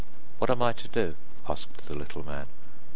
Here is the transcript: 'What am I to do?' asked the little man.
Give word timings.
'What 0.39 0.49
am 0.49 0.63
I 0.63 0.73
to 0.73 0.87
do?' 0.87 1.15
asked 1.47 1.85
the 1.85 1.93
little 1.95 2.25
man. 2.25 2.47